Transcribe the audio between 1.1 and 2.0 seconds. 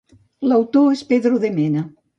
Pedro de Mena.